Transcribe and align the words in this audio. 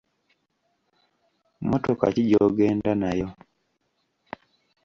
Mmotoka 1.61 2.05
ki 2.13 2.21
gy'ogenda 2.29 2.91
nayo? 3.01 3.27